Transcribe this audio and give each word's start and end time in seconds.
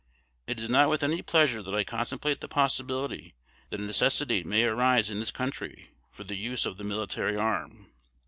It 0.47 0.59
is 0.59 0.67
not 0.67 0.89
with 0.89 1.03
any 1.03 1.21
pleasure 1.21 1.61
that 1.61 1.75
I 1.75 1.83
contemplate 1.83 2.41
the 2.41 2.47
possibility 2.47 3.35
that 3.69 3.79
a 3.79 3.83
necessity 3.83 4.43
may 4.43 4.63
arise 4.63 5.11
in 5.11 5.19
this 5.19 5.29
country 5.29 5.91
for 6.09 6.23
the 6.23 6.33
use 6.35 6.65
of 6.65 6.77
the 6.77 6.83
military 6.83 7.35
arm_. 7.35 7.85